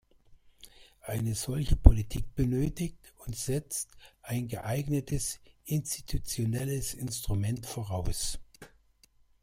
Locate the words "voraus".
7.67-8.39